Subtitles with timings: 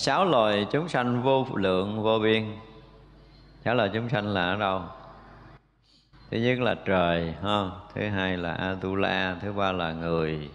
[0.00, 2.56] sáu loài chúng sanh vô lượng, vô biên.
[3.64, 4.82] Sáu loài chúng sanh là ở đâu?
[6.30, 7.70] Thứ nhất là trời, ha.
[7.94, 10.50] Thứ hai là atula, thứ ba là người,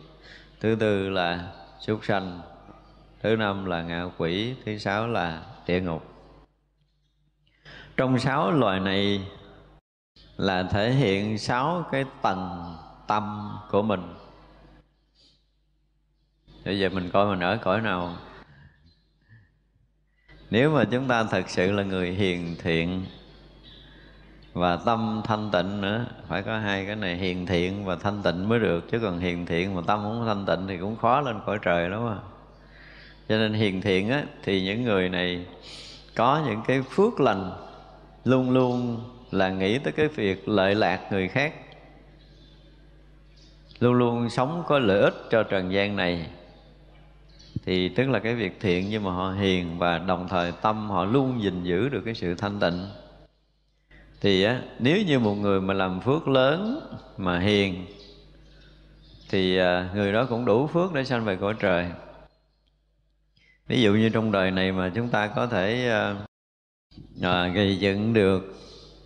[0.60, 2.42] thứ tư là súc sanh,
[3.21, 6.04] thứ năm là ngạ quỷ, thứ sáu là địa ngục.
[7.98, 9.28] Trong sáu loài này
[10.37, 12.75] là thể hiện sáu cái tầng
[13.07, 14.14] tâm của mình.
[16.65, 18.15] Bây giờ mình coi mình ở cõi nào?
[20.55, 23.05] Nếu mà chúng ta thật sự là người hiền thiện
[24.54, 28.50] và tâm thanh tịnh nữa, phải có hai cái này, hiền thiện và thanh tịnh
[28.50, 28.91] mới được.
[28.91, 31.89] Chứ còn hiền thiện mà tâm không thanh tịnh thì cũng khó lên cõi trời
[31.89, 32.17] lắm à.
[33.30, 35.45] Cho nên hiền thiện á, thì những người này
[36.16, 37.52] có những cái phước lành,
[38.25, 41.53] luôn luôn là nghĩ tới cái việc lợi lạc người khác.
[43.80, 46.28] Luôn luôn sống có lợi ích cho trần gian này
[47.64, 51.06] thì tức là cái việc thiện nhưng mà họ hiền và đồng thời tâm họ
[51.06, 52.86] luôn gìn giữ được cái sự thanh tịnh.
[54.22, 56.80] Thì á, nếu như một người mà làm phước lớn
[57.17, 57.86] mà hiền
[59.30, 61.92] thì à, người đó cũng đủ phước để sanh về cõi trời.
[63.67, 66.16] Ví dụ như trong đời này mà chúng ta có thể à,
[67.22, 68.56] à, gây dựng được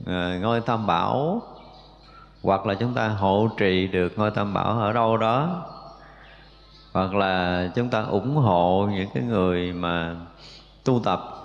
[0.06, 1.41] à, ngôi tam bảo
[2.41, 5.66] hoặc là chúng ta hộ trì được ngôi tam bảo ở đâu đó
[6.92, 10.16] hoặc là chúng ta ủng hộ những cái người mà
[10.84, 11.36] tu tập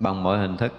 [0.00, 0.72] bằng mọi hình thức.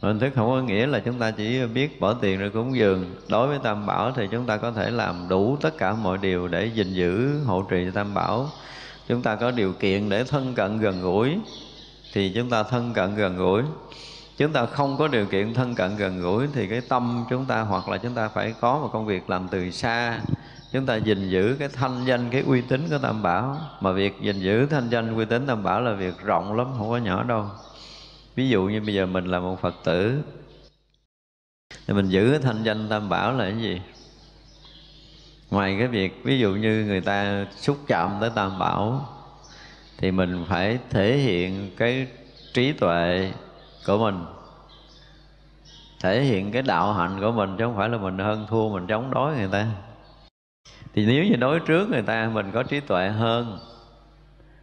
[0.00, 3.04] Hình thức không có nghĩa là chúng ta chỉ biết bỏ tiền rồi cúng dường.
[3.28, 6.48] Đối với tam bảo thì chúng ta có thể làm đủ tất cả mọi điều
[6.48, 8.48] để gìn giữ, hộ trì tam bảo.
[9.08, 11.38] Chúng ta có điều kiện để thân cận gần gũi
[12.12, 13.62] thì chúng ta thân cận gần gũi.
[14.36, 17.60] Chúng ta không có điều kiện thân cận gần gũi thì cái tâm chúng ta
[17.60, 20.20] hoặc là chúng ta phải có một công việc làm từ xa
[20.74, 23.60] chúng ta gìn giữ cái thanh danh, cái uy tín của tam bảo.
[23.80, 26.90] Mà việc gìn giữ thanh danh, uy tín tam bảo là việc rộng lắm, không
[26.90, 27.46] có nhỏ đâu.
[28.34, 30.22] Ví dụ như bây giờ mình là một phật tử,
[31.86, 33.80] thì mình giữ cái thanh danh tam bảo là cái gì?
[35.50, 39.08] Ngoài cái việc, ví dụ như người ta xúc chạm tới tam bảo,
[39.98, 42.06] thì mình phải thể hiện cái
[42.54, 43.32] trí tuệ
[43.86, 44.24] của mình.
[46.02, 48.86] Thể hiện cái đạo hạnh của mình, chứ không phải là mình hơn thua, mình
[48.86, 49.66] chống đối người ta
[50.94, 53.58] thì nếu như đối trước người ta, mình có trí tuệ hơn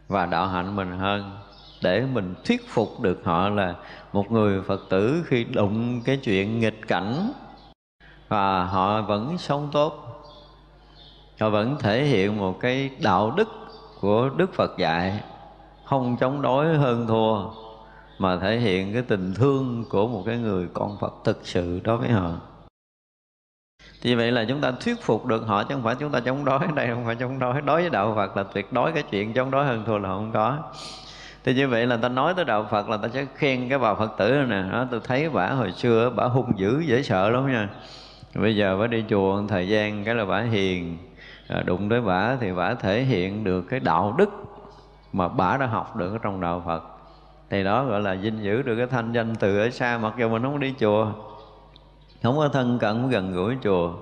[0.07, 1.31] và đạo hạnh mình hơn,
[1.83, 3.75] để mình thuyết phục được họ là
[4.13, 7.31] một người phật tử khi đụng cái chuyện nghịch cảnh
[8.27, 10.23] và họ vẫn sống tốt,
[11.39, 13.49] họ vẫn thể hiện một cái đạo đức
[13.99, 15.23] của đức phật dạy,
[15.85, 17.49] không chống đối, hơn thua,
[18.19, 21.97] mà thể hiện cái tình thương của một cái người con phật thực sự đối
[21.97, 22.31] với họ
[24.01, 26.45] thì vậy là chúng ta thuyết phục được họ chứ không phải chúng ta chống
[26.45, 26.59] đối.
[26.75, 27.61] Đây không phải chống đối.
[27.61, 30.31] Đối với đạo phật là tuyệt đối cái chuyện chống đối hơn thua là không
[30.33, 30.57] có.
[31.43, 33.93] Thì như vậy là ta nói tới đạo phật là ta sẽ khen cái bà
[33.93, 34.63] phật tử nè.
[34.71, 37.69] Đó tôi thấy bả hồi xưa bả hung dữ dễ sợ lắm nha.
[38.35, 40.97] Bây giờ bả đi chùa thời gian cái là bả hiền.
[41.47, 44.29] À, đụng tới bả thì bả thể hiện được cái đạo đức
[45.13, 46.83] mà bả đã học được ở trong đạo phật.
[47.49, 50.29] Thì đó gọi là dinh giữ được cái thanh danh từ ở xa mặc dù
[50.29, 51.07] mình không đi chùa
[52.23, 53.93] không có thân cận gần gũi chùa.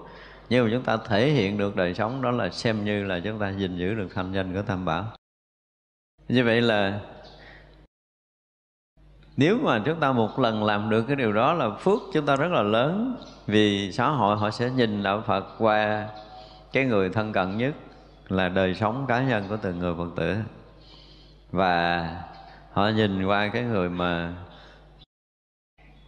[0.50, 3.40] Nhưng mà chúng ta thể hiện được đời sống đó là xem như là chúng
[3.40, 5.06] ta gìn giữ được thanh danh của tam bảo.
[6.28, 7.00] Như vậy là
[9.38, 12.36] nếu mà chúng ta một lần làm được cái điều đó là phước chúng ta
[12.36, 13.16] rất là lớn,
[13.48, 16.08] vì xã hội họ sẽ nhìn đạo phật qua
[16.74, 17.76] cái người thân cận nhất
[18.28, 20.36] là đời sống cá nhân của từng người phật tử.
[21.52, 22.08] Và
[22.72, 24.34] họ nhìn qua cái người mà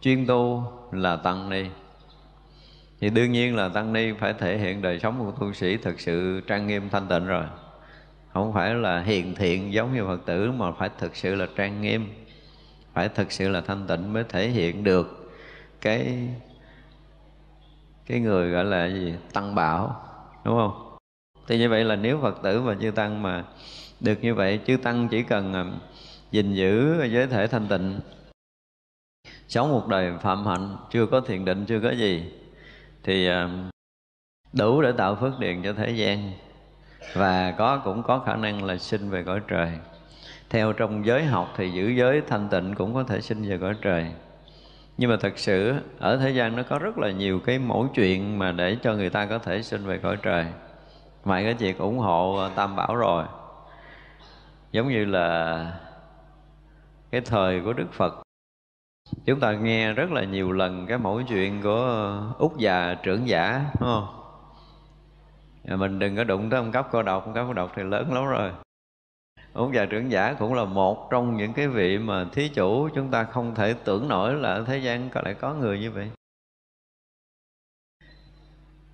[0.00, 1.64] chuyên tu là tăng ni
[3.02, 6.00] thì đương nhiên là tăng ni phải thể hiện đời sống của tu sĩ thực
[6.00, 7.44] sự trang nghiêm thanh tịnh rồi.
[8.32, 11.80] Không phải là hiền thiện giống như phật tử, mà phải thực sự là trang
[11.80, 12.08] nghiêm,
[12.92, 15.32] phải thực sự là thanh tịnh mới thể hiện được
[15.80, 16.28] cái
[18.06, 19.14] cái người gọi là gì?
[19.32, 20.04] Tăng bảo,
[20.44, 20.96] đúng không?
[21.46, 23.44] Thì như vậy là nếu phật tử và chư tăng mà
[24.00, 25.64] được như vậy, chư tăng chỉ cần à,
[26.30, 28.00] gìn giữ giới thể thanh tịnh,
[29.48, 32.32] sống một đời phạm hạnh, chưa có thiền định, chưa có gì
[33.04, 33.48] thì ờ,
[34.52, 36.32] đủ để tạo phước điền cho thế gian.
[37.14, 39.70] Và có, cũng có khả năng là sinh về cõi trời.
[40.50, 43.74] Theo trong giới học thì giữ giới thanh tịnh cũng có thể sinh về cõi
[43.82, 44.06] trời.
[44.98, 48.38] Nhưng mà thật sự, ở thế gian nó có rất là nhiều cái mẫu chuyện
[48.38, 50.46] mà để cho người ta có thể sinh về cõi trời.
[51.24, 53.24] Ngoài cái chuyện ủng hộ ờ, tam bảo rồi,
[54.72, 55.72] giống như là
[57.10, 58.22] cái thời của đức phật
[59.24, 63.64] chúng ta nghe rất là nhiều lần cái mẫu chuyện của út già trưởng giả,
[63.80, 64.18] đúng không?
[65.78, 68.12] Mình đừng có đụng tới ông cấp cô độc, ông cấp cô độc thì lớn
[68.12, 68.52] lắm rồi.
[69.52, 73.10] Ông già trưởng giả cũng là một trong những cái vị mà thí chủ chúng
[73.10, 76.10] ta không thể tưởng nổi là ở thế gian có lại có người như vậy.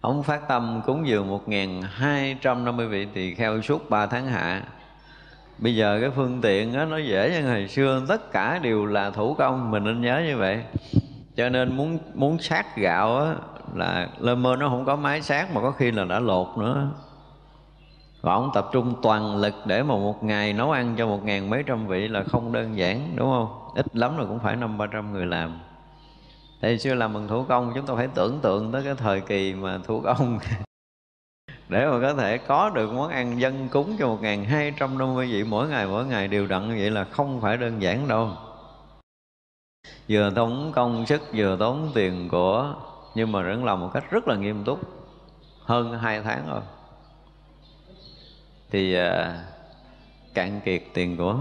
[0.01, 1.45] Ông phát tâm cúng dường một
[1.83, 4.65] hai trăm năm mươi vị tỳ kheo suốt ba tháng hạ
[5.59, 8.03] bây giờ cái phương tiện đó, nó dễ như ngày xưa.
[8.09, 10.63] Tất cả đều là thủ công mình nên nhớ như vậy.
[11.37, 13.35] Cho nên muốn muốn sát gạo á,
[13.75, 16.89] là lơ mơ nó không có máy sát mà có khi là đã lột nữa.
[18.21, 21.51] Và ông tập trung toàn lực để mà một ngày nấu ăn cho một ngàn
[21.51, 23.49] mấy trăm vị là không đơn giản đúng không?
[23.75, 25.59] Ít lắm là cũng phải năm ba trăm người làm.
[26.63, 29.55] Thì xưa làm bằng thủ công chúng ta phải tưởng tượng tới cái thời kỳ
[29.55, 30.39] mà thủ công
[31.69, 34.99] để mà có thể có được món ăn dân cúng cho một ngàn hai trăm
[34.99, 37.83] năm mươi vị mỗi ngày mỗi ngày đều đặn như vậy là không phải đơn
[37.83, 38.33] giản đâu.
[40.09, 42.75] Vừa tốn công sức vừa tốn tiền của
[43.15, 44.81] nhưng mà vẫn làm một cách rất là nghiêm túc.
[45.65, 46.61] Hơn hai tháng rồi.
[48.71, 49.39] Thì à,
[50.35, 51.37] cạn kiệt tiền của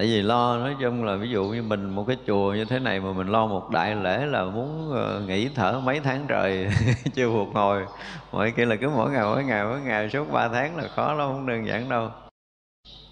[0.00, 2.78] tại vì lo, nói chung là ví dụ như mình một cái chùa như thế
[2.78, 6.68] này mà mình lo một đại lễ là muốn ờ, nghỉ thở mấy tháng trời
[7.14, 7.86] chưa phục hồi.
[8.32, 11.14] Mọi kia là cứ mỗi ngày mỗi ngày mỗi ngày suốt ba tháng là khó
[11.14, 12.10] lắm, không đơn giản đâu.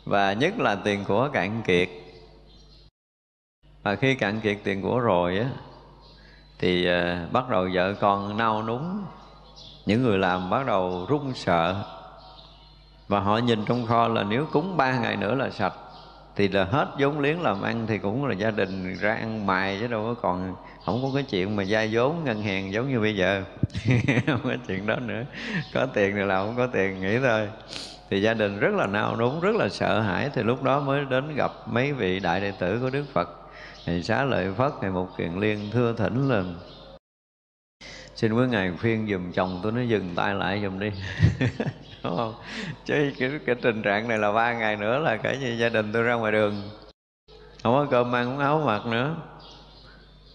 [0.05, 1.89] Và nhất là tiền của cạn kiệt.
[3.83, 5.47] Và khi cạn kiệt tiền của rồi á,
[6.59, 9.05] thì ờ, bắt đầu vợ con nao núng.
[9.87, 11.85] Những người làm bắt đầu run sợ.
[13.09, 15.75] Và họ nhìn trong kho là nếu cúng ba ngày nữa là sạch
[16.39, 19.79] thì là hết vốn liếng làm ăn thì cũng là gia đình, ra ăn mài
[19.81, 20.55] chứ đâu có còn,
[20.85, 23.43] không có cái chuyện mà vay vốn ngân hàng giống như bây giờ.
[24.27, 25.23] Không có chuyện đó nữa.
[25.75, 27.49] Có tiền thì làm, không có tiền nghĩ thôi.
[28.11, 30.31] Thì gia đình rất là nao núng, rất là sợ hãi.
[30.35, 33.29] Thì lúc đó mới đến gặp mấy vị đại đệ tử của đức phật.
[33.87, 36.55] Thì xá lợi phất ngày một kiền liên thưa thỉnh lên
[38.19, 40.91] xin quý ngài khuyên dùm chồng tôi nó dừng tay lại dùm đi.
[42.05, 42.35] Đúng không?
[42.85, 45.93] Chứ cái, cái tình trạng này là ba ngày nữa là cả như gia đình
[45.93, 46.63] tôi ra ngoài đường.
[47.63, 49.17] Không có cơm ăn không áo mặc nữa.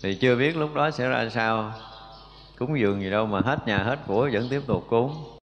[0.03, 1.73] Thì chưa biết lúc đó sẽ ra sao.
[2.57, 5.37] Cúng dường gì đâu mà hết nhà hết của vẫn tiếp tục cúng.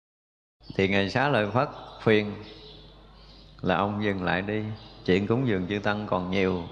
[0.76, 1.68] Thì ngày xá lợi phất
[2.02, 2.32] khuyên
[3.62, 4.62] là ông dừng lại đi.
[5.04, 6.62] Chuyện cúng dường chư tăng còn nhiều.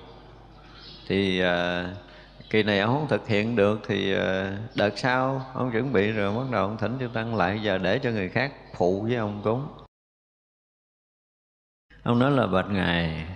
[1.08, 2.07] Thì uh,
[2.50, 6.36] kỳ này ông không thực hiện được thì ờ, đợt sau ông chuẩn bị rồi,
[6.36, 9.40] bắt đầu ông thỉnh chư tăng lại, giờ để cho người khác phụ với ông
[9.44, 9.66] cúng.
[12.02, 13.26] Ông nói là, bạch ngài,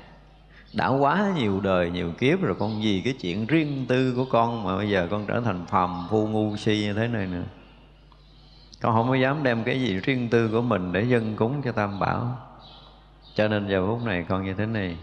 [0.73, 4.64] đã quá nhiều đời, nhiều kiếp rồi, con gì cái chuyện riêng tư của con
[4.64, 7.44] mà bây giờ con trở thành phàm phu ngu si như thế này nữa.
[8.81, 11.73] Con không có dám đem cái gì riêng tư của mình để dân cúng cho
[11.73, 12.38] tam bảo.
[13.35, 14.97] Cho nên giờ phút này con như thế này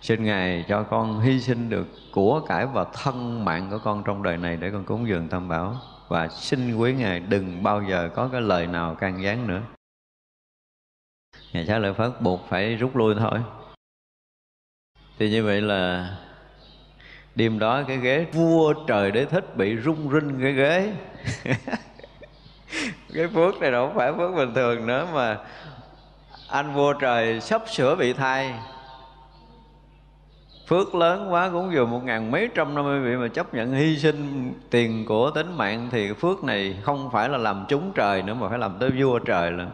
[0.00, 4.22] xin ngài cho con hy sinh được của cải và thân mạng của con trong
[4.22, 5.76] đời này để con cúng dường tam bảo.
[6.08, 9.62] Và xin quý ngài đừng bao giờ có cái lời nào can gián nữa.
[11.52, 13.38] Ngài xá lợi phất buộc phải rút lui thôi.
[15.18, 16.16] Thì như vậy là
[17.34, 20.92] đêm đó cái ghế vua trời đế thích bị rung rinh cái ghế.
[23.14, 25.38] Cái phước này đâu phải phước bình thường nữa mà
[26.48, 28.54] anh vua trời sắp sửa bị thay
[30.68, 33.72] phước lớn quá, cũng vừa một ngàn mấy trăm năm mươi vị mà chấp nhận
[33.72, 38.22] hy sinh tiền của tính mạng thì phước này không phải là làm chúng trời
[38.22, 39.68] nữa mà phải làm tới vua trời nữa.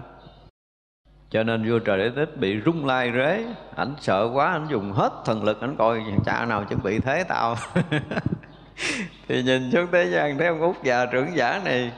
[1.31, 3.45] Cho nên vua trời đế tích bị rung lai rế.
[3.77, 7.25] Ảnh sợ quá, ảnh dùng hết thần lực, ảnh coi cha nào chuẩn bị thế
[7.29, 7.57] tao.
[9.29, 11.93] Thì nhìn xuống thế gian, thấy ông út già trưởng giả này,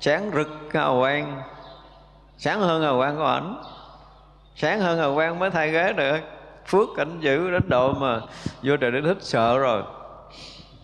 [0.00, 1.42] sáng rực hào quang.
[2.38, 3.62] Sáng hơn hào quang của ảnh.
[4.56, 6.35] Sáng hơn hào quang mới thay ghế được
[6.66, 8.20] phước cảnh giữ đến độ mà
[8.62, 9.82] vua trời đế thích sợ rồi.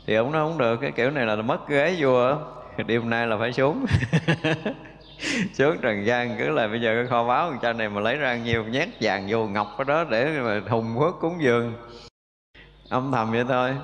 [0.06, 2.36] Thì ông nói không được, cái kiểu này là mất ghế vua
[2.86, 3.86] đêm nay là phải xuống.
[5.54, 8.36] Xuống trần gian, cứ là bây giờ cái kho báu cha này mà lấy ra
[8.36, 11.72] nhiều, nhét vàng vô ngọc ở đó để mà hùng quốc cúng dường.
[12.88, 13.74] Âm thầm vậy thôi.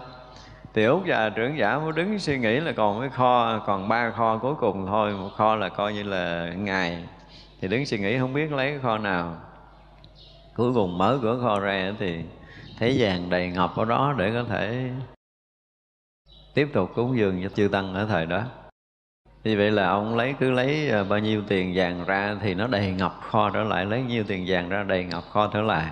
[0.75, 4.11] Thì út già trưởng giả mới đứng suy nghĩ là còn cái kho, còn ba
[4.11, 5.13] kho cuối cùng thôi.
[5.13, 7.05] Một kho là coi như là ngày
[7.61, 9.37] thì đứng suy nghĩ không biết lấy cái kho nào
[10.59, 12.25] cuối cùng mở cửa kho ra thì
[12.79, 14.91] thấy vàng đầy ngọc ở đó để có thể
[16.55, 18.43] tiếp tục cúng dường cho chư tăng ở thời đó.
[19.45, 22.67] Như vậy là ông lấy, cứ lấy ờ, bao nhiêu tiền vàng ra thì nó
[22.67, 25.91] đầy ngọc kho trở lại, lấy nhiêu tiền vàng ra đầy ngọc kho trở lại.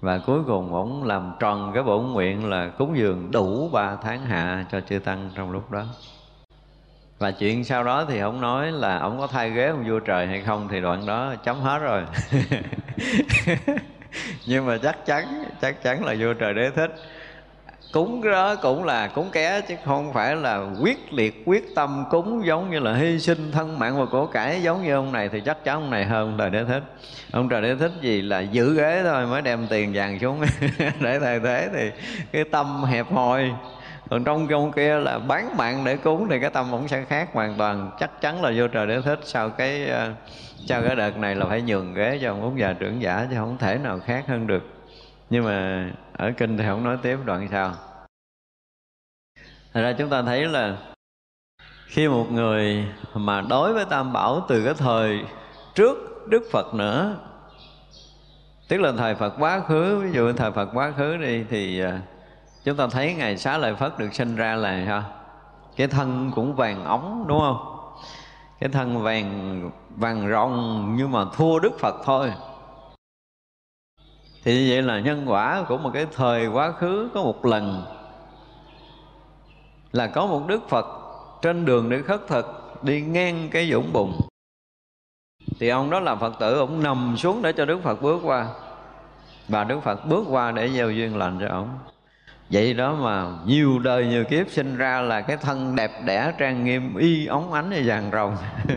[0.00, 4.26] Và cuối cùng ông làm tròn cái bổn nguyện là cúng dường đủ ba tháng
[4.26, 5.84] hạ cho chư tăng trong lúc đó
[7.18, 10.26] và chuyện sau đó thì ông nói là ông có thay ghế ông vua trời
[10.26, 12.02] hay không thì đoạn đó chấm hết rồi.
[14.46, 16.90] Nhưng mà chắc chắn chắc chắn là vua trời đế thích.
[17.92, 22.46] Cúng đó cũng là cúng ké chứ không phải là quyết liệt, quyết tâm cúng
[22.46, 25.40] giống như là hy sinh thân mạng và cổ cải giống như ông này thì
[25.40, 26.82] chắc chắn ông này hơn ông trời đế thích.
[27.32, 30.40] Ông trời đế thích gì là giữ ghế thôi mới đem tiền vàng xuống.
[31.00, 31.90] Để thay thế thì
[32.32, 33.50] cái tâm hẹp hòi
[34.10, 37.28] còn trong trong kia là bán mạng để cúng thì cái tâm cũng sẽ khác
[37.32, 37.90] hoàn toàn.
[38.00, 39.18] Chắc chắn là vô trời để thích.
[39.22, 40.12] Sau cái ờ,
[40.66, 43.36] sau cái đợt này là phải nhường ghế cho ông út già trưởng giả chứ
[43.36, 44.62] không thể nào khác hơn được.
[45.30, 47.74] Nhưng mà ở kinh thì không nói tiếp đoạn sau.
[49.72, 50.76] Thật ra chúng ta thấy là
[51.86, 52.84] khi một người
[53.14, 55.20] mà đối với Tam Bảo từ cái thời
[55.74, 57.16] trước Đức Phật nữa
[58.68, 61.98] Tức là thời Phật quá khứ, ví dụ thời Phật quá khứ đi Thì ờ,
[62.64, 65.04] chúng ta thấy Ngài Xá Lợi Phất được sinh ra là sao?
[65.76, 67.78] Cái thân cũng vàng ống, đúng không?
[68.60, 72.32] Cái thân vàng vàng ròng nhưng mà thua Đức Phật thôi
[74.44, 77.84] thì như vậy là nhân quả của một cái thời quá khứ có một lần
[79.92, 80.86] là có một đức phật
[81.42, 84.12] trên đường để khất thực, đi ngang cái dũng bùn
[85.58, 88.48] thì ông đó là phật tử, ông nằm xuống để cho đức phật bước qua
[89.48, 91.78] và đức phật bước qua để gieo duyên lành cho ông
[92.50, 96.64] vậy đó mà nhiều đời nhiều kiếp sinh ra là cái thân đẹp đẽ, trang
[96.64, 98.36] nghiêm, y óng ánh như vàng rồng.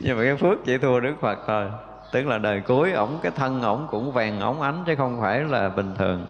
[0.00, 1.70] Nhưng mà cái phước chỉ thua đức phật thôi.
[2.12, 5.40] Tức là đời cuối ổng, cái thân ổng cũng vàng óng ánh chứ không phải
[5.40, 6.26] là bình thường.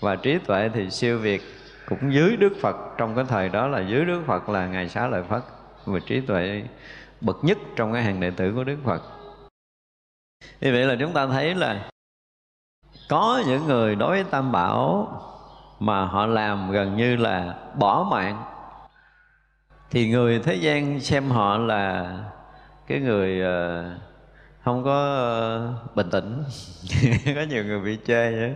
[0.00, 1.42] Và trí tuệ thì siêu việt
[1.88, 2.76] cũng dưới Đức Phật.
[2.98, 5.42] Trong cái thời đó là dưới Đức Phật là ngài xá lợi Phất.
[5.84, 6.62] Và trí tuệ
[7.20, 9.02] bậc nhất trong cái hàng đệ tử của Đức Phật.
[10.60, 11.90] Như vậy là chúng ta thấy là
[13.08, 15.08] có những người đối với Tam Bảo
[15.80, 18.42] mà họ làm gần như là bỏ mạng.
[19.90, 22.16] Thì người thế gian xem họ là
[22.86, 23.84] cái người ờ,
[24.64, 26.44] không có ờ, bình tĩnh.
[27.34, 28.54] Có nhiều người bị chê vậy.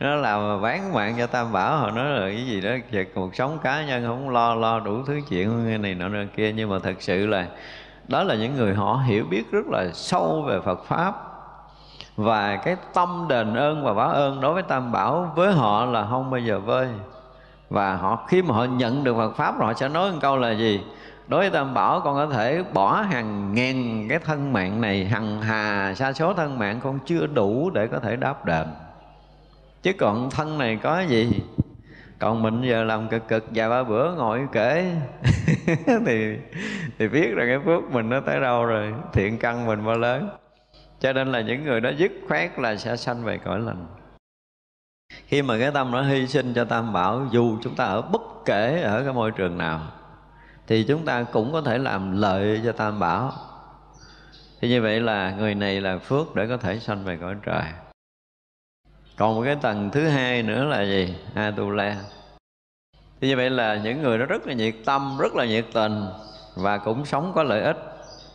[0.00, 3.34] Nó làm bán mạng cho tam bảo, họ nói là cái gì đó, về cuộc
[3.34, 6.52] sống cá nhân, không lo lo đủ thứ chuyện này nọ nọ kia.
[6.52, 7.48] Nhưng mà thật sự là
[8.08, 11.33] đó là những người họ hiểu biết rất là sâu về Phật pháp
[12.16, 16.06] và cái tâm đền ơn và báo ơn đối với tam bảo với họ là
[16.10, 16.88] không bao giờ vơi.
[17.70, 20.36] Và họ, khi mà họ nhận được Phật pháp rồi, họ sẽ nói một câu
[20.36, 20.80] là gì?
[21.28, 25.42] Đối với tam bảo, con có thể bỏ hàng ngàn cái thân mạng này, hằng
[25.42, 28.66] hà, sa số thân mạng con chưa đủ để có thể đáp đền.
[29.82, 31.42] Chứ còn thân này có gì?
[32.18, 34.94] Còn mình giờ làm cực cực, vài ba bữa ngồi kể.
[36.06, 36.36] Thì
[36.98, 38.94] thì biết rằng cái phước mình nó tới đâu rồi.
[39.12, 40.28] Thiện căn mình bao lớn
[41.00, 43.86] cho nên là những người đó dứt khoát là sẽ sanh về cõi lành.
[45.26, 48.22] Khi mà cái tâm nó hy sinh cho tam bảo, dù chúng ta ở bất
[48.44, 49.80] kể ở cái môi trường nào,
[50.66, 53.32] thì chúng ta cũng có thể làm lợi cho tam bảo.
[54.60, 57.64] Thì như vậy là người này là phước để có thể sanh về cõi trời.
[59.16, 61.16] Còn một cái tầng thứ hai nữa là gì?
[61.34, 61.96] Atula.
[63.20, 66.06] Thì như vậy là những người đó rất là nhiệt tâm, rất là nhiệt tình
[66.54, 67.76] và cũng sống có lợi ích.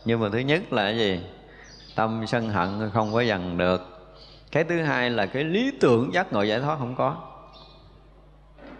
[0.04, 1.20] Nhưng mà thứ nhất là gì?
[2.00, 3.82] Tâm sân hận không có dằn được.
[4.52, 7.16] Cái thứ hai là cái lý tưởng giác ngộ giải thoát không có.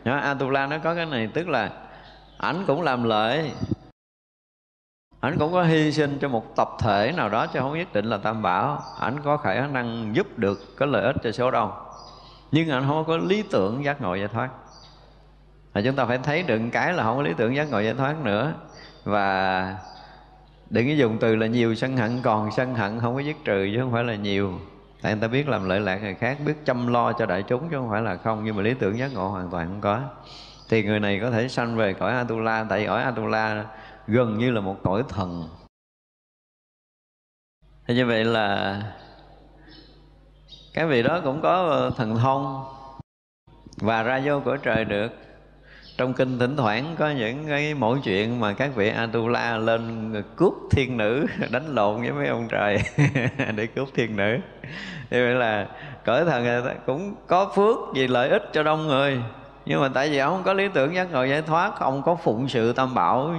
[0.05, 1.71] Đó, Atula nó có cái này tức là
[2.39, 3.53] ảnh cũng làm lợi
[5.21, 8.05] ảnh cũng có hy sinh cho một tập thể nào đó chứ không nhất định
[8.05, 8.83] là tam bảo.
[9.01, 11.73] Ảnh có khả năng giúp được có lợi ích cho số đông.
[12.53, 14.49] Nhưng ảnh không có lý tưởng giác ngộ giải thoát.
[15.75, 17.95] Là chúng ta phải thấy được cái là không có lý tưởng giác ngộ giải
[17.95, 18.53] thoát nữa.
[19.05, 19.77] Và
[20.71, 23.71] đừng có dùng từ là nhiều sân hận, còn sân hận không có dứt trừ
[23.75, 24.59] chứ không phải là nhiều.
[25.03, 27.69] Tại người ta biết làm lợi lạc người khác, biết chăm lo cho đại chúng
[27.71, 28.45] chứ không phải là không.
[28.45, 30.01] Nhưng mà lý tưởng giác ngộ hoàn toàn không có.
[30.69, 33.67] Thì người này có thể sanh về cõi Atula, tại cõi Atula
[34.07, 35.49] gần như là một cõi thần.
[37.87, 38.83] Thì như vậy là
[40.75, 42.65] cái vị đó cũng có thần thông
[43.77, 45.13] và ra vô cõi trời được
[46.01, 50.53] trong kinh thỉnh thoảng có những cái mỗi chuyện mà các vị Atula lên cướp
[50.71, 52.79] thiên nữ đánh lộn với mấy ông trời
[53.57, 54.39] để cướp thiên nữ.
[55.11, 55.67] Thì vậy là
[56.05, 59.23] cởi thần cũng có phước vì lợi ích cho đông người.
[59.67, 62.15] Nhưng mà tại vì ông không có lý tưởng giác ngộ giải thoát ông có
[62.15, 63.35] phụng sự tam bảo.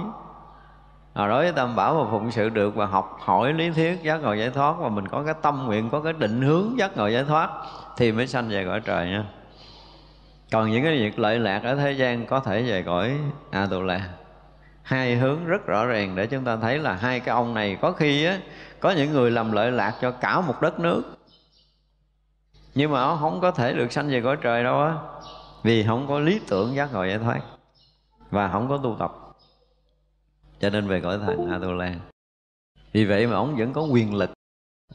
[1.14, 4.22] À, đối với tam bảo mà phụng sự được và học hỏi lý thuyết giác
[4.22, 7.06] ngộ giải thoát và mình có cái tâm nguyện có cái định hướng giác ngộ
[7.06, 7.50] giải thoát
[7.96, 9.24] thì mới sanh về cõi trời nha
[10.52, 13.18] còn những cái việc lợi lạc ở thế gian có thể về cõi
[13.50, 14.08] a-tu-la
[14.82, 17.92] hai hướng rất rõ ràng để chúng ta thấy là hai cái ông này có
[17.92, 18.40] khi á,
[18.80, 21.02] có những người làm lợi lạc cho cả một đất nước.
[22.74, 24.94] Nhưng mà họ không có thể được sanh về cõi trời đâu á,
[25.62, 27.40] vì không có lý tưởng giác ngộ giải thoát
[28.30, 29.12] và không có tu tập.
[30.60, 31.94] Cho nên về cõi thần Atula
[32.92, 34.30] vì vậy mà ông vẫn có quyền lực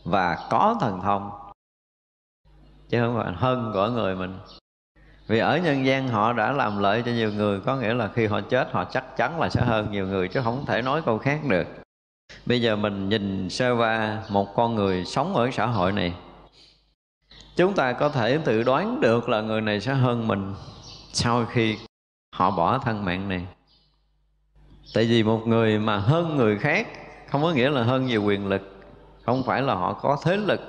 [0.03, 1.31] và có thần thông,
[2.89, 4.39] chứ không phải hơn cõi người mình
[5.27, 8.25] vì ở nhân gian họ đã làm lợi cho nhiều người, có nghĩa là khi
[8.25, 11.17] họ chết họ chắc chắn là sẽ hơn nhiều người, chứ không thể nói câu
[11.17, 11.67] khác được.
[12.45, 16.13] Bây giờ mình nhìn sơ qua một con người sống ở xã hội này.
[17.55, 20.53] Chúng ta có thể tự đoán được là người này sẽ hơn mình
[21.13, 21.77] sau khi
[22.35, 23.45] họ bỏ thân mạng này.
[24.93, 26.87] Tại vì một người mà hơn người khác
[27.29, 28.61] không có nghĩa là hơn nhiều quyền lực,
[29.25, 30.61] không phải là họ có thế lực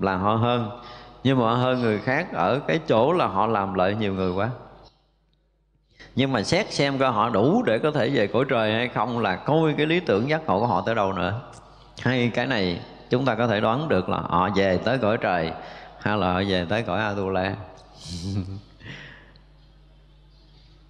[0.00, 0.80] là họ hơn
[1.28, 4.32] nhưng mà họ hơn người khác ở cái chỗ là họ làm lợi nhiều người
[4.32, 4.50] quá.
[6.14, 9.18] Nhưng mà xét xem coi họ đủ để có thể về cõi trời hay không
[9.18, 11.40] là coi cái lý tưởng giác ngộ của họ tới đâu nữa.
[12.00, 12.80] Hay cái này
[13.10, 15.52] chúng ta có thể đoán được là họ về tới cõi trời
[16.00, 17.54] hay là họ về tới cõi Atula.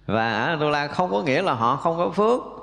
[0.05, 2.58] Và Atula không có nghĩa là họ không có phước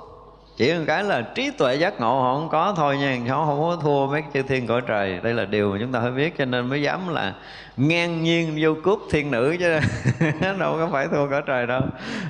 [0.57, 3.19] chỉ một cái là trí tuệ giác ngộ họ không có thôi nha.
[3.29, 5.19] Họ không có thua mấy chư thiên cõi trời.
[5.23, 7.33] Đây là điều mà chúng ta phải biết cho nên mới dám là
[7.77, 9.79] ngang nhiên vô cướp thiên nữ chứ.
[10.59, 11.81] Đâu có phải thua cõi trời đâu.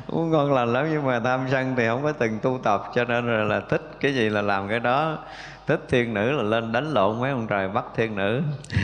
[0.08, 3.04] Cũng ngon lành lắm nhưng mà tham sân thì không có từng tu tập cho
[3.04, 5.18] nên là, là thích cái gì là làm cái đó.
[5.68, 8.42] Thích thiên nữ là lên đánh lộn mấy ông trời bắt thiên nữ.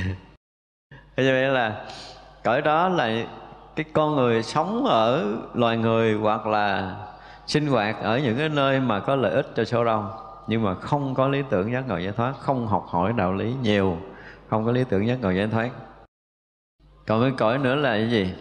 [1.18, 1.86] Thế vậy là
[2.44, 3.12] cõi đó là
[3.76, 6.96] cái con người sống ở loài người hoặc là
[7.48, 10.10] sinh hoạt ở những cái nơi mà có lợi ích cho số đông,
[10.48, 13.54] nhưng mà không có lý tưởng giác ngộ giải thoát, không học hỏi đạo lý
[13.62, 13.98] nhiều,
[14.50, 15.70] không có lý tưởng giác ngộ giải thoát.
[17.08, 18.34] Còn cái cõi nữa là cái gì?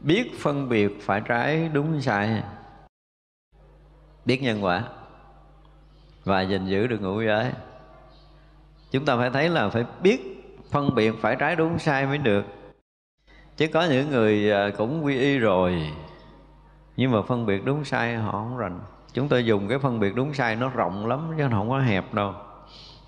[0.00, 2.42] Biết phân biệt phải trái đúng sai.
[4.24, 4.84] Biết nhân quả
[6.24, 7.52] và gìn giữ được ngũ giới.
[8.90, 10.20] Chúng ta phải thấy là phải biết
[10.70, 12.44] phân biệt phải trái đúng sai mới được.
[13.56, 15.92] Chứ có những người à, cũng quy y rồi
[16.96, 18.80] nhưng mà phân biệt đúng sai họ không rành.
[19.12, 22.14] Chúng tôi dùng cái phân biệt đúng sai nó rộng lắm chứ không có hẹp
[22.14, 22.32] đâu.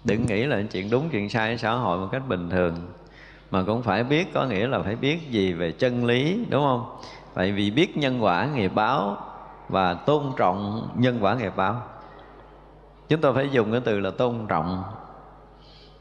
[0.04, 2.74] Đừng nghĩ là chuyện đúng, chuyện sai ở xã hội một cách bình thường.
[3.50, 6.96] Mà cũng phải biết, có nghĩa là phải biết gì về chân lý, đúng không?
[7.34, 9.16] Tại vì biết nhân quả nghiệp báo
[9.68, 11.82] và tôn trọng nhân quả nghiệp báo.
[13.08, 14.82] Chúng tôi phải dùng cái từ là tôn trọng.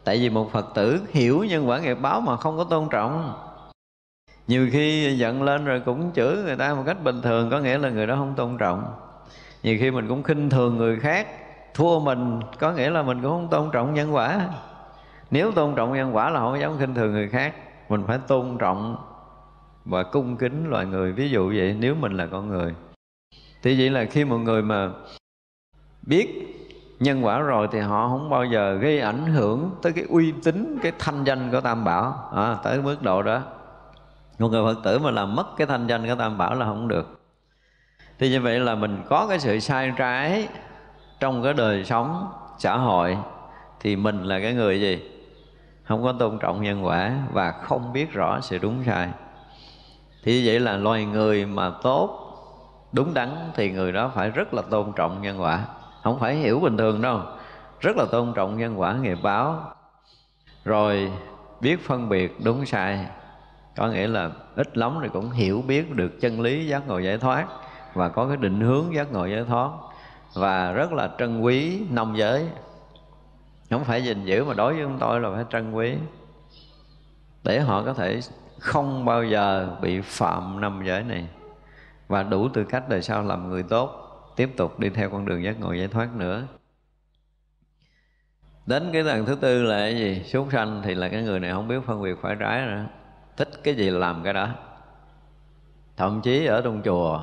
[0.03, 3.33] Tại vì một phật tử hiểu nhân quả nghiệp báo mà không có tôn trọng
[4.47, 7.77] nhiều khi giận lên rồi cũng chửi người ta một cách bình thường có nghĩa
[7.77, 8.83] là người đó không tôn trọng.
[9.63, 11.27] Nhiều khi mình cũng khinh thường người khác
[11.73, 14.49] thua mình có nghĩa là mình cũng không tôn trọng nhân quả.
[15.31, 17.55] Nếu tôn trọng nhân quả là không dám khinh thường người khác
[17.89, 18.97] mình phải tôn trọng
[19.85, 21.11] và cung kính loài người.
[21.11, 22.75] Ví dụ vậy nếu mình là con người.
[23.63, 24.89] Thì vậy là khi một người mà
[26.01, 26.55] biết
[26.99, 30.79] nhân quả rồi thì họ không bao giờ gây ảnh hưởng tới cái uy tín
[30.83, 32.29] cái thanh danh của tam bảo.
[32.35, 33.41] À, tới mức độ đó
[34.39, 36.87] một người phật tử mà làm mất cái thanh danh của tam bảo là không
[36.87, 37.21] được.
[38.19, 40.47] Thì như vậy là mình có cái sự sai trái
[41.19, 43.17] trong cái đời sống, xã hội,
[43.79, 45.11] thì mình là cái người gì?
[45.83, 49.09] Không có tôn trọng nhân quả và không biết rõ sự đúng sai.
[50.23, 52.21] Thì như vậy là loài người mà tốt,
[52.91, 55.65] đúng đắn thì người đó phải rất là tôn trọng nhân quả.
[56.03, 57.21] Không phải hiểu bình thường đâu.
[57.79, 59.71] Rất là tôn trọng nhân quả nghiệp báo.
[60.65, 61.11] Rồi
[61.61, 63.05] biết phân biệt đúng sai
[63.77, 67.17] có nghĩa là ít lắm thì cũng hiểu biết được chân lý giác ngộ giải
[67.17, 67.47] thoát
[67.93, 69.71] và có cái định hướng giác ngộ giải thoát.
[70.33, 72.47] Và rất là trân quý năm giới.
[73.69, 75.95] Không phải gìn giữ mà đối với chúng tôi là phải trân quý.
[77.43, 78.19] Để họ có thể
[78.59, 81.27] không bao giờ bị phạm năm giới này.
[82.07, 83.91] Và đủ tư cách đời sau làm người tốt,
[84.35, 86.43] tiếp tục đi theo con đường giác ngộ giải thoát nữa.
[88.65, 90.23] Đến cái tầng thứ tư là cái gì?
[90.23, 92.85] Súc sanh thì là cái người này không biết phân biệt phải trái nữa
[93.37, 94.47] thích cái gì làm cái đó.
[95.97, 97.21] Thậm chí ở trong chùa,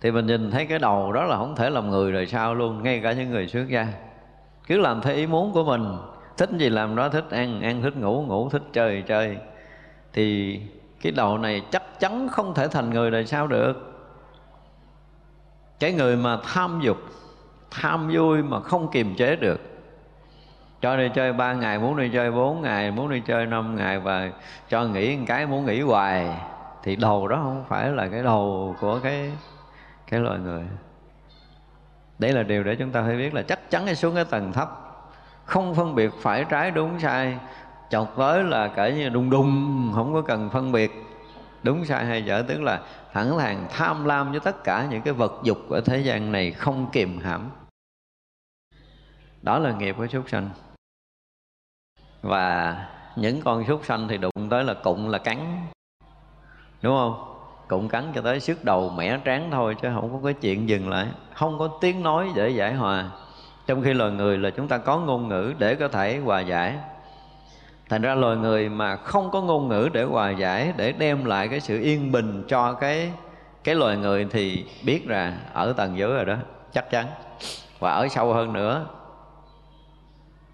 [0.00, 2.82] thì mình nhìn thấy cái đầu đó là không thể làm người rồi sao luôn,
[2.82, 3.86] ngay cả những người xuất gia.
[4.66, 5.96] Cứ làm theo ý muốn của mình.
[6.36, 9.38] Thích gì làm đó, thích ăn ăn thích ngủ ngủ thích chơi chơi.
[10.12, 10.60] Thì
[11.02, 13.92] cái đầu này chắc chắn không thể thành người rồi sao được.
[15.78, 16.96] Cái người mà tham dục,
[17.70, 19.60] tham vui mà không kiềm chế được
[20.80, 24.00] cho đi chơi ba ngày, muốn đi chơi bốn ngày, muốn đi chơi năm ngày
[24.00, 24.30] và
[24.68, 26.28] cho nghỉ một cái muốn nghỉ hoài.
[26.82, 29.32] Thì đầu đó không phải là cái đầu của cái
[30.06, 30.64] cái loài người.
[32.18, 34.68] Đấy là điều để chúng ta phải biết là chắc chắn xuống cái tầng thấp.
[35.44, 37.38] Không phân biệt phải trái đúng sai.
[37.90, 40.92] Chọc tới là kể như đùng đùng, không có cần phân biệt
[41.62, 42.42] đúng sai hay dở.
[42.48, 42.80] Tức là
[43.12, 46.52] thẳng thàng tham lam với tất cả những cái vật dục ở thế gian này
[46.52, 47.50] không kiềm hãm.
[49.42, 50.48] Đó là nghiệp của súc sanh
[52.26, 52.76] và
[53.16, 55.38] những con súc sanh thì đụng tới là cụng là cắn.
[56.82, 57.32] Đúng không?
[57.68, 60.88] Cụng cắn cho tới sức đầu, mẻ trán thôi chứ không có cái chuyện dừng
[60.88, 61.06] lại.
[61.34, 63.10] Không có tiếng nói để giải hòa.
[63.66, 66.74] Trong khi loài người là chúng ta có ngôn ngữ để có thể hòa giải.
[67.88, 71.48] Thành ra loài người mà không có ngôn ngữ để hòa giải, để đem lại
[71.48, 73.12] cái sự yên bình cho cái
[73.64, 76.36] cái loài người thì biết là ở tầng dưới rồi đó,
[76.72, 77.06] chắc chắn.
[77.78, 78.86] Và ở sâu hơn nữa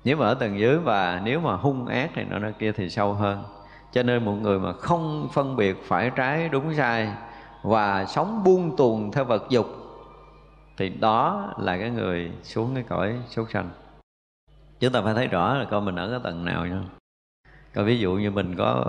[0.04, 2.90] nếu mà ở tầng dưới và nếu mà hung ác này nọ nó kia thì
[2.90, 3.44] sâu hơn.
[3.92, 7.12] Cho nên một người mà không phân biệt phải trái đúng sai
[7.62, 9.66] và sống buông tuồng theo vật dục
[10.76, 13.70] thì đó là cái người xuống cái cõi súc sanh.
[14.80, 16.80] Chúng ta phải thấy rõ là coi mình ở cái tầng nào nha
[17.74, 18.84] coi ví dụ như mình có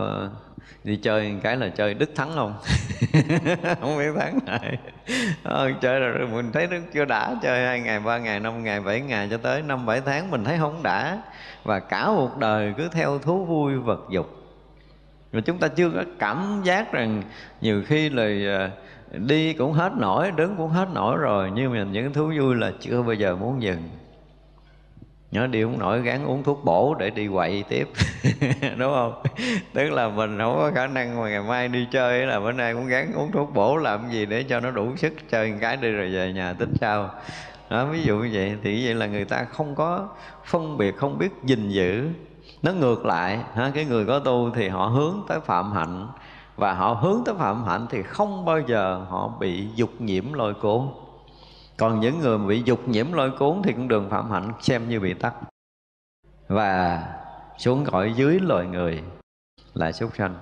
[0.83, 2.53] đi chơi cái là chơi đức thắng không
[3.81, 4.77] không biết thắng này
[5.43, 8.63] à, ờ, chơi rồi mình thấy nó chưa đã chơi hai ngày ba ngày năm
[8.63, 11.21] ngày bảy ngày cho tới năm bảy tháng mình thấy không đã.
[11.63, 14.27] Và cả một đời cứ theo thú vui vật dục.
[15.31, 17.23] Mà chúng ta chưa có cảm giác rằng
[17.61, 18.69] nhiều khi là ờ,
[19.17, 22.71] đi cũng hết nổi đứng cũng hết nổi rồi nhưng mà những thú vui là
[22.79, 23.89] chưa bao giờ muốn dừng
[25.33, 27.89] nhớ đi không nổi gắn uống thuốc bổ để đi quậy tiếp.
[28.77, 29.21] Đúng không?
[29.73, 32.73] Tức là mình không có khả năng mà ngày mai đi chơi là bữa nay
[32.73, 35.77] cũng gắn uống thuốc bổ làm gì để cho nó đủ sức chơi một cái
[35.77, 37.09] đi rồi về nhà tính sao
[37.69, 40.07] đó, ví dụ như vậy thì vậy là người ta không có
[40.45, 42.09] phân biệt không biết gìn giữ.
[42.63, 46.07] Nó ngược lại ha, cái người có tu thì họ hướng tới phạm hạnh
[46.55, 50.53] và họ hướng tới phạm hạnh thì không bao giờ họ bị dục nhiễm lôi
[50.53, 50.87] cuốn
[51.77, 54.99] còn những người bị dục nhiễm lôi cuốn thì cũng đường phạm hạnh xem như
[54.99, 55.33] bị tắt
[56.47, 57.03] và
[57.57, 59.03] xuống cõi dưới loài người
[59.73, 60.35] là súc sanh.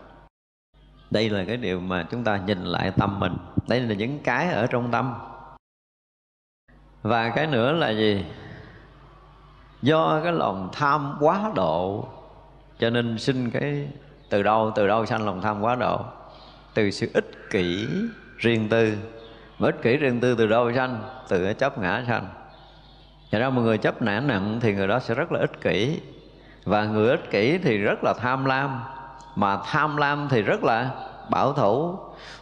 [1.12, 3.38] Đây là cái điều mà chúng ta nhìn lại tâm mình.
[3.68, 5.14] Đây là những cái ở trong tâm.
[7.02, 8.26] Và cái nữa là gì?
[9.82, 12.08] Do cái lòng tham quá độ,
[12.80, 13.90] cho nên sinh cái
[14.30, 14.72] từ đâu?
[14.76, 16.06] Từ đâu sanh lòng tham quá độ?
[16.74, 17.88] Từ sự ích kỷ
[18.38, 18.98] riêng tư
[19.68, 22.28] ích kỷ riêng tư từ đâu sanh, từ cái chấp ngã sanh.
[23.32, 26.00] Thật ra một người chấp nản nặng thì người đó sẽ rất là ích kỷ.
[26.64, 28.82] Và người ích kỷ thì rất là tham lam,
[29.36, 30.90] Mà tham lam thì rất là
[31.30, 31.96] bảo thủ.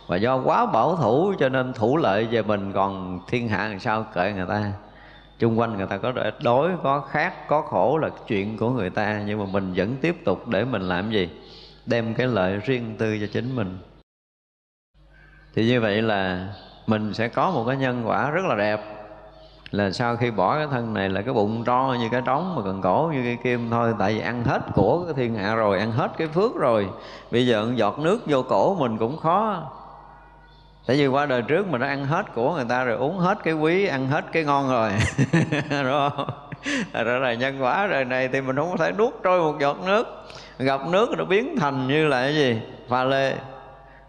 [0.07, 3.79] Và do quá bảo thủ cho nên thủ lợi về mình, còn thiên hạ làm
[3.79, 4.71] sao kệ người ta.
[5.39, 9.23] Chung quanh người ta có đối, có khác, có khổ là chuyện của người ta.
[9.25, 11.29] Nhưng mà mình vẫn tiếp tục để mình làm gì?
[11.85, 13.77] Đem cái lợi riêng tư cho chính mình.
[15.55, 16.47] Thì như vậy là
[16.89, 18.81] mình sẽ có một cái nhân quả rất là đẹp.
[19.71, 22.61] Là sau khi bỏ cái thân này là cái bụng to như cái trống, mà
[22.65, 23.93] cần cổ như cái kim thôi.
[23.99, 26.89] Tại vì ăn hết của cái thiên hạ rồi, ăn hết cái phước rồi.
[27.31, 29.63] Bây giờ giọt nước vô cổ mình cũng khó.
[30.87, 33.37] Tại vì qua đời trước mình đã ăn hết của người ta rồi, uống hết
[33.43, 34.91] cái quý, ăn hết cái ngon rồi.
[35.69, 36.27] Đúng không
[36.93, 39.77] rồi là nhân quả đời này thì mình không có thể nuốt trôi một giọt
[39.85, 40.25] nước.
[40.59, 42.61] Gặp nước nó biến thành như là cái gì?
[42.89, 43.35] Pha lê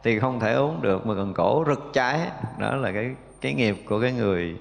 [0.03, 2.31] thì không thể uống được mà còn cổ rực cháy.
[2.59, 4.57] Đó là cái cái nghiệp của cái người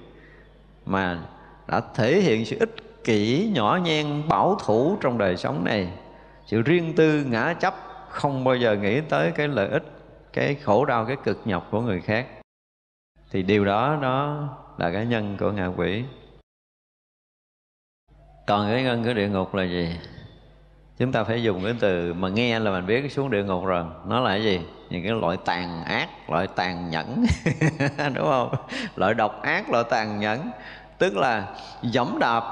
[0.86, 1.22] mà
[1.66, 5.92] đã thể hiện sự ích kỷ nhỏ nhen, bảo thủ trong đời sống này.
[6.46, 7.74] Sự riêng tư, ngã chấp,
[8.08, 9.84] không bao giờ nghĩ tới cái lợi ích,
[10.32, 12.26] cái khổ đau, cái cực nhọc của người khác.
[13.30, 14.48] Thì điều đó nó
[14.78, 16.04] là cái nhân của ngạ quỷ.
[18.46, 19.96] Còn cái nhân của địa ngục là gì?
[21.00, 23.84] Chúng ta phải dùng cái từ mà nghe là mình biết xuống địa ngục rồi.
[24.06, 24.60] Nó là cái gì?
[24.90, 27.24] Những cái loại tàn ác, loại tàn nhẫn.
[28.14, 28.54] Đúng không?
[28.96, 30.50] Loại độc ác, loại tàn nhẫn.
[30.98, 31.46] Tức là
[31.82, 32.42] dẫm đạp,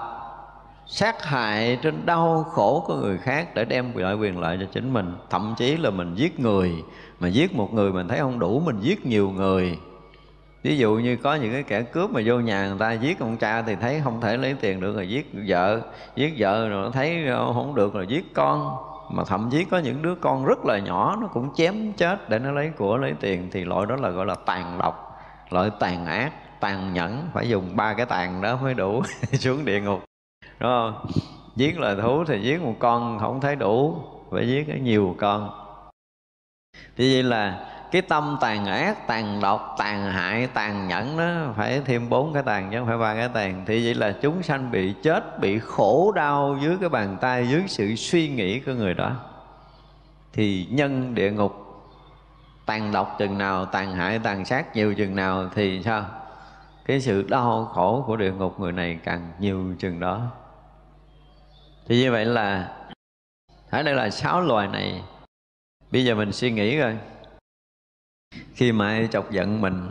[0.87, 4.93] sát hại trên đau khổ của người khác để đem lại quyền lợi cho chính
[4.93, 5.17] mình.
[5.31, 6.73] Thậm chí là mình giết người.
[7.21, 9.79] Mà giết một người mình thấy không đủ, mình giết nhiều người
[10.69, 13.37] ví dụ như có những cái kẻ cướp mà vô nhà người ta giết ông
[13.37, 15.81] cha thì thấy không thể lấy tiền được rồi giết vợ
[16.17, 18.77] giết vợ rồi thấy ờ, không được rồi giết con.
[19.11, 22.39] Mà thậm chí có những đứa con rất là nhỏ, nó cũng chém chết để
[22.39, 26.07] nó lấy của, lấy tiền thì loại đó là gọi là tàn độc, loại tàn
[26.07, 27.29] ác, tàn nhẫn.
[27.33, 29.03] Phải dùng ba cái tàn đó mới đủ
[29.33, 30.05] xuống địa ngục.
[30.61, 31.07] Đúng không?
[31.57, 33.97] Giết loài thú thì giết một con không thấy đủ,
[34.31, 35.51] phải giết nhiều con.
[36.97, 41.83] Thì vậy là cái tâm tàn ác, tàn độc, tàn hại, tàn nhẫn đó, phải
[41.85, 43.64] thêm bốn cái tàn chứ không phải ba cái tàn.
[43.66, 47.62] Thì vậy là chúng sanh bị chết, bị khổ đau dưới cái bàn tay, dưới
[47.66, 49.12] sự suy nghĩ của người đó.
[50.33, 51.53] Thì nhân địa ngục,
[52.66, 56.05] tàn độc chừng nào, tàn hại, tàn sát nhiều chừng nào thì sao?
[56.87, 60.20] Cái sự đau khổ của địa ngục người này càng nhiều chừng đó.
[61.88, 62.68] Thì như vậy là
[63.70, 65.03] ở đây là sáu loài này.
[65.90, 66.96] Bây giờ mình suy nghĩ rồi
[68.55, 69.91] khi mà ai chọc giận mình,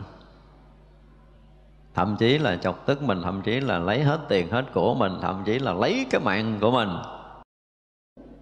[1.94, 5.12] thậm chí là chọc tức mình, thậm chí là lấy hết tiền hết của mình,
[5.22, 6.88] thậm chí là lấy cái mạng của mình,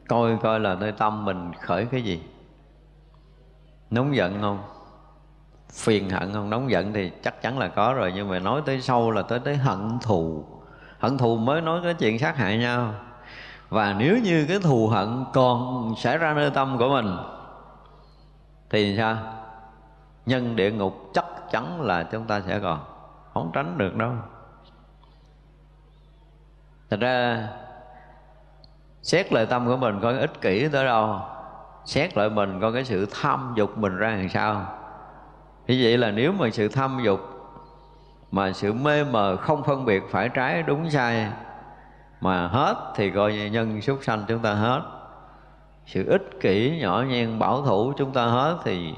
[0.09, 2.23] coi coi là nơi tâm mình khởi cái gì.
[3.91, 4.63] Nóng giận không?
[5.73, 6.51] Phiền hận không?
[6.51, 9.39] Nóng giận thì chắc chắn là có rồi, nhưng mà nói tới sâu là tới
[9.39, 10.45] tới hận thù.
[10.99, 12.95] Hận thù mới nói cái chuyện sát hại nhau.
[13.69, 17.17] Và nếu như cái thù hận còn xảy ra nơi tâm của mình,
[18.71, 19.17] thì sao?
[20.27, 22.81] Nhân địa ngục chắc chắn là chúng ta sẽ còn
[23.35, 24.13] không tránh được đâu.
[26.91, 27.49] Thật ra,
[29.03, 31.21] xét lại tâm của mình coi ích kỷ tới đâu.
[31.85, 34.67] Xét lại mình coi cái sự tham dục mình ra làm sao.
[35.67, 37.21] Như vậy là nếu mà sự tham dục
[38.31, 41.33] mà sự mê mờ không phân biệt phải trái đúng sai
[42.21, 44.83] mà hết thì coi như nhân súc sanh chúng ta hết.
[45.87, 48.95] Sự ích kỷ nhỏ nhen bảo thủ chúng ta hết thì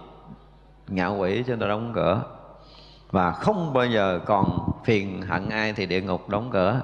[0.89, 2.23] ngạo quỷ cho nó đóng cửa.
[3.11, 6.83] Và không bao giờ còn phiền hận ai thì địa ngục đóng cửa.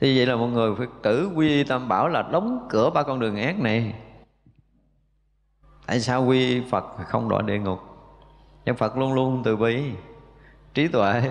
[0.00, 3.20] Thì vậy là một người phải tử quy tâm bảo là đóng cửa ba con
[3.20, 3.94] đường ác này.
[5.86, 7.78] Tại sao quy phật không đọa địa ngục?
[8.64, 9.82] Nhưng Phật luôn luôn từ bi,
[10.74, 11.22] Trí tuệ,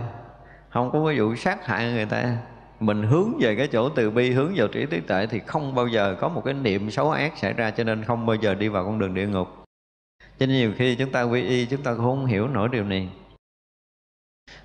[0.70, 2.38] Không có cái vụ sát hại người ta.
[2.80, 6.16] Mình hướng về cái chỗ từ bi, Hướng vào trí tuệ Thì không bao giờ
[6.20, 8.86] có một cái niệm xấu ác xảy ra Cho nên không bao giờ đi vào
[8.86, 9.63] con đường địa ngục.
[10.40, 13.10] Cho nên nhiều khi chúng ta quy y, Chúng ta không hiểu nổi điều này.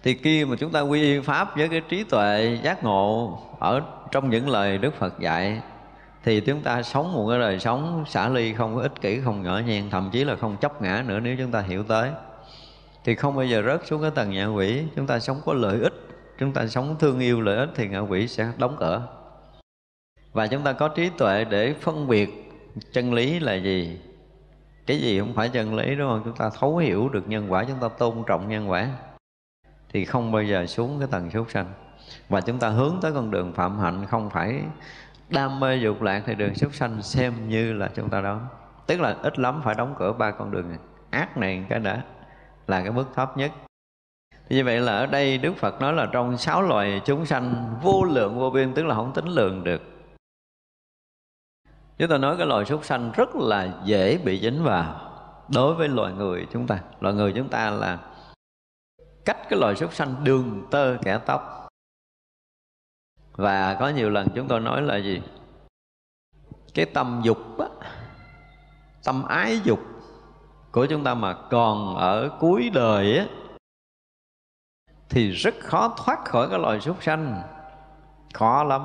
[0.03, 3.83] Thì khi mà chúng ta quy y pháp với cái trí tuệ giác ngộ ở
[4.11, 5.63] trong những lời Đức Phật dạy,
[6.25, 9.43] thì chúng ta sống một cái đời sống xả ly không có ích kỷ, không
[9.43, 12.11] nhỏ nhen, thậm chí là không chấp ngã nữa nếu chúng ta hiểu tới.
[13.05, 14.83] Thì không bao giờ rớt xuống cái tầng ngạ quỷ.
[14.97, 15.95] Chúng ta sống có lợi ích,
[16.39, 19.07] chúng ta sống thương yêu lợi ích thì ngạ quỷ sẽ đóng cửa
[20.33, 22.53] và chúng ta có trí tuệ để phân biệt
[22.93, 23.99] chân lý là gì
[24.89, 26.23] cái gì không phải chân lý đúng không?
[26.25, 28.89] Chúng ta thấu hiểu được nhân quả, chúng ta tôn trọng nhân quả.
[29.93, 31.73] Thì không bao giờ xuống cái tầng súc sanh.
[32.29, 34.63] Và chúng ta hướng tới con đường phạm hạnh, không phải
[35.29, 38.41] đam mê dục lạc thì đường súc sanh xem như là chúng ta đó
[38.87, 40.77] tức là ít lắm phải đóng cửa ba con đường
[41.11, 42.03] ác này cái đã
[42.67, 43.53] là cái mức thấp nhất.
[44.49, 47.75] Thì như vậy là ở đây Đức Phật nói là trong sáu loài chúng sanh
[47.83, 49.98] vô lượng vô biên, tức là không tính lượng được
[51.99, 55.01] chúng ta nói cái loài súc sanh rất là dễ bị dính vào
[55.55, 56.81] đối với loài người chúng ta.
[57.01, 57.99] Loài người chúng ta là
[59.25, 61.69] cách cái loài súc sanh đường tơ kẻ tóc.
[63.33, 65.23] Và có nhiều lần chúng tôi nói là gì?
[66.75, 67.67] Cái tâm dục á,
[69.05, 69.81] tâm ái dục
[70.73, 73.27] của chúng ta mà còn ở cuối đời á
[75.09, 77.43] thì rất khó thoát khỏi cái loài súc sanh.
[78.35, 78.83] Khó lắm.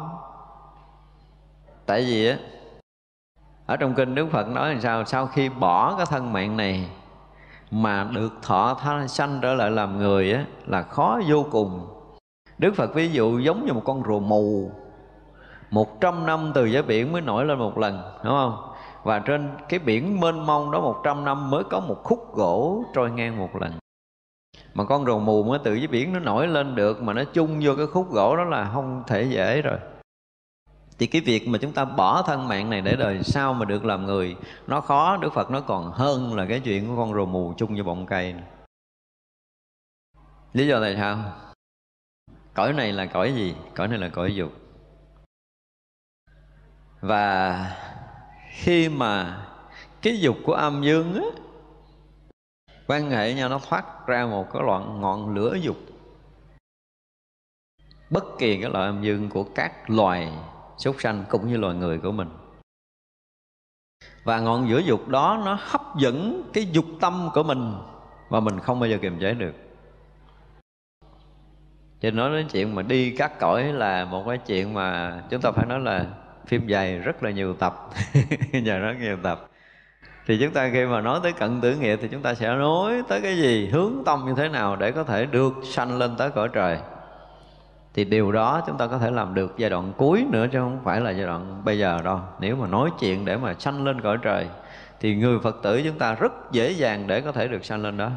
[1.86, 2.38] Tại vì á
[3.74, 5.06] ở trong kinh Đức Phật nói làm sao?
[5.06, 6.90] Sau khi bỏ cái thân mạng này
[7.72, 11.88] mà được thọ tha sanh trở lại làm người á, là khó vô cùng.
[12.58, 14.72] Đức Phật ví dụ giống như một con rùa mù.
[15.70, 18.58] Một trăm năm từ dưới biển mới nổi lên một lần, đúng không?
[19.04, 23.12] Và trên cái biển mênh mông đó 100 năm mới có một khúc gỗ trôi
[23.12, 23.72] ngang một lần.
[24.74, 27.60] Mà con rùa mù mới từ dưới biển nó nổi lên được mà nó chung
[27.64, 29.78] vô cái khúc gỗ đó là không thể dễ rồi
[31.00, 33.86] thì cái việc mà chúng ta bỏ thân mạng này để đời sau mà được
[33.86, 34.36] làm người,
[34.68, 37.74] nó khó, đức phật nó còn hơn là cái chuyện của con rùa mù chung
[37.74, 38.34] với bọng cây.
[38.34, 38.44] Này.
[40.54, 41.34] lý do tại sao?
[42.54, 43.56] Cõi này là cõi gì?
[43.76, 44.52] Cõi này là cõi dục.
[47.02, 47.78] Và
[48.52, 49.46] khi mà
[50.02, 51.22] cái dục của âm dương á,
[52.88, 55.78] quan hệ nhau nó thoát ra một cái loạn ngọn lửa dục.
[58.10, 60.32] Bất kỳ cái loại âm dương của các loài
[60.78, 62.30] súc sanh cũng như loài người của mình.
[64.24, 67.74] Và ngọn giữa dục đó nó hấp dẫn cái dục tâm của mình
[68.30, 69.54] và mình không bao giờ kiềm chế được.
[72.02, 75.52] Cho nói đến chuyện mà đi các cõi là một cái chuyện mà chúng ta
[75.52, 76.06] phải nói là
[76.48, 77.90] phim dài rất là nhiều tập.
[78.64, 79.50] Dài rất nhiều tập.
[80.26, 83.02] Thì chúng ta khi mà nói tới cận tử nghiệp thì chúng ta sẽ nói
[83.08, 86.30] tới cái gì, hướng tâm như thế nào để có thể được sanh lên tới
[86.30, 86.80] cõi trời
[87.94, 90.80] thì điều đó chúng ta có thể làm được giai đoạn cuối nữa chứ không
[90.84, 92.20] phải là giai đoạn bây giờ đâu.
[92.40, 94.48] Nếu mà nói chuyện để mà sanh lên cõi trời,
[95.00, 97.98] thì người phật tử chúng ta rất dễ dàng để có thể được sanh lên
[97.98, 98.10] đó.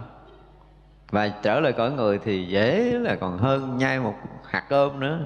[1.10, 4.14] Và trở lại cõi người thì dễ là còn hơn nhai một
[4.50, 5.18] hạt cơm nữa.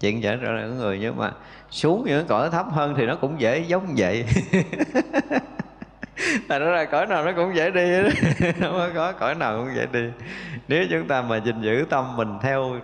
[0.00, 1.32] Chuyện trở lại cõi người nhưng mà
[1.70, 4.24] xuống những cõi thấp hơn thì nó cũng dễ giống vậy.
[6.48, 8.10] Tại đó là cõi nào nó cũng dễ đi
[8.60, 10.04] Không có cõi nào cũng dễ đi.
[10.68, 12.80] Nếu chúng ta mà gìn giữ tâm mình theo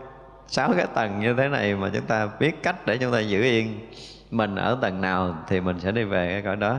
[0.49, 3.43] sáu cái tầng như thế này mà chúng ta biết cách để chúng ta giữ
[3.43, 3.81] yên
[4.31, 6.79] mình ở tầng nào thì mình sẽ đi về cái cõi đó.